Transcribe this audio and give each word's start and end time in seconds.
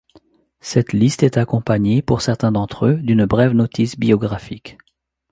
Cette 0.61 0.93
liste 0.93 1.21
est 1.21 1.37
accompagnée, 1.37 2.01
pour 2.01 2.23
certains 2.23 2.51
d’entre 2.51 2.87
eux, 2.87 2.95
d'une 2.95 3.27
brève 3.27 3.53
notice 3.53 3.99
biographique. 3.99 4.79